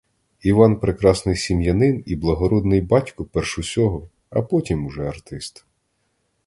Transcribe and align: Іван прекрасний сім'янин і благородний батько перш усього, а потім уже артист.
Іван 0.41 0.79
прекрасний 0.79 1.35
сім'янин 1.35 2.03
і 2.05 2.15
благородний 2.15 2.81
батько 2.81 3.25
перш 3.25 3.59
усього, 3.59 4.09
а 4.29 4.41
потім 4.41 4.85
уже 4.85 5.07
артист. 5.07 5.65